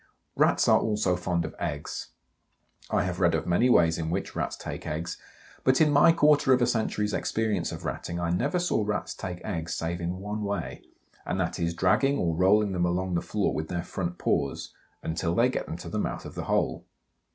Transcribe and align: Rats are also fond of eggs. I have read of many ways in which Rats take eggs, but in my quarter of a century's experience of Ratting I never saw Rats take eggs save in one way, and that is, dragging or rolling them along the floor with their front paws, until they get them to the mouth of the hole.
Rats 0.35 0.67
are 0.67 0.79
also 0.79 1.15
fond 1.15 1.45
of 1.45 1.53
eggs. 1.59 2.07
I 2.89 3.03
have 3.03 3.19
read 3.19 3.35
of 3.35 3.45
many 3.45 3.69
ways 3.69 3.99
in 3.99 4.09
which 4.09 4.35
Rats 4.35 4.55
take 4.57 4.87
eggs, 4.87 5.19
but 5.63 5.79
in 5.79 5.91
my 5.91 6.11
quarter 6.11 6.51
of 6.53 6.59
a 6.63 6.65
century's 6.65 7.13
experience 7.13 7.71
of 7.71 7.85
Ratting 7.85 8.19
I 8.19 8.31
never 8.31 8.57
saw 8.57 8.81
Rats 8.83 9.13
take 9.13 9.45
eggs 9.45 9.75
save 9.75 10.01
in 10.01 10.17
one 10.17 10.43
way, 10.43 10.81
and 11.23 11.39
that 11.39 11.59
is, 11.59 11.75
dragging 11.75 12.17
or 12.17 12.35
rolling 12.35 12.71
them 12.71 12.83
along 12.87 13.13
the 13.13 13.21
floor 13.21 13.53
with 13.53 13.67
their 13.67 13.83
front 13.83 14.17
paws, 14.17 14.73
until 15.03 15.35
they 15.35 15.49
get 15.49 15.67
them 15.67 15.77
to 15.77 15.87
the 15.87 15.99
mouth 15.99 16.25
of 16.25 16.33
the 16.33 16.45
hole. 16.45 16.83